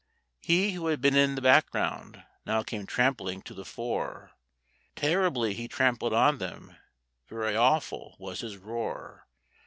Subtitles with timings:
[0.39, 4.31] He who had been in the background now came trampling to the fore;
[4.95, 6.75] Terribly he trampled on them,
[7.27, 9.27] very awful was his roar!